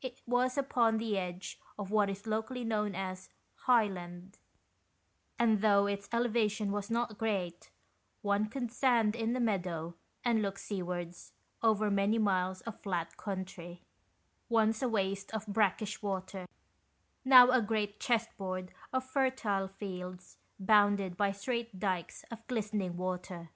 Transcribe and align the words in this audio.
It 0.00 0.22
was 0.26 0.56
upon 0.56 0.98
the 0.98 1.18
edge 1.18 1.58
of 1.76 1.90
what 1.90 2.08
is 2.08 2.24
locally 2.28 2.62
known 2.62 2.94
as" 2.94 3.28
high 3.66 3.88
land"; 3.88 4.38
and 5.40 5.60
though 5.60 5.88
its 5.88 6.08
elevation 6.12 6.70
was 6.70 6.88
not 6.88 7.18
great, 7.18 7.72
one 8.20 8.46
could 8.46 8.70
stand 8.70 9.16
in 9.16 9.32
the 9.32 9.40
meadow 9.40 9.96
and 10.24 10.40
look 10.40 10.56
sea 10.58 10.82
wards 10.84 11.32
over 11.64 11.90
many 11.90 12.16
miles 12.16 12.60
of 12.60 12.80
flat 12.80 13.16
country, 13.16 13.82
once 14.48 14.82
a 14.82 14.88
waste 14.88 15.34
of 15.34 15.48
brackish 15.48 16.00
water, 16.00 16.46
now 17.24 17.50
a 17.50 17.60
great 17.60 17.98
chess 17.98 18.28
board 18.38 18.72
of 18.92 19.02
fertile 19.02 19.66
fields 19.66 20.38
bounded 20.60 21.16
by 21.16 21.32
straight 21.32 21.80
dykes 21.80 22.22
of 22.30 22.46
glistening 22.46 22.96
water. 22.96 23.50